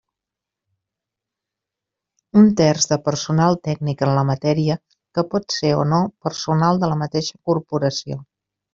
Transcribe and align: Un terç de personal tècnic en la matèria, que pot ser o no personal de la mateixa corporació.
Un 2.41 2.49
terç 2.61 2.89
de 2.93 2.99
personal 3.09 3.59
tècnic 3.69 4.03
en 4.09 4.15
la 4.21 4.25
matèria, 4.33 4.81
que 5.17 5.27
pot 5.37 5.57
ser 5.61 5.75
o 5.83 5.87
no 5.95 6.03
personal 6.29 6.85
de 6.87 6.95
la 6.95 7.01
mateixa 7.07 7.43
corporació. 7.53 8.23